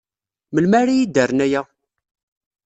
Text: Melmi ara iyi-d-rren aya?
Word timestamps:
Melmi 0.53 0.75
ara 0.79 0.91
iyi-d-rren 0.93 1.39
aya? 1.45 1.61